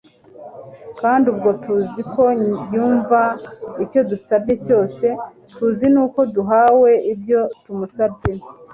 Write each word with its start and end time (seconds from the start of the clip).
kandi 0.99 1.25
ubwo 1.33 1.49
tuzi 1.61 2.01
ko 2.13 2.23
yumva 2.75 3.19
icyo 3.83 4.01
dusabye 4.09 4.53
cyose 4.65 5.05
tuzi 5.55 5.85
nuko 5.93 6.19
duhawe 6.35 6.91
ibyo 7.13 7.41
tumusabye 7.63 8.33